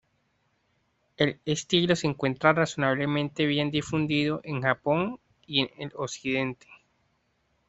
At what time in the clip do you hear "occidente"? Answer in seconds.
5.95-6.65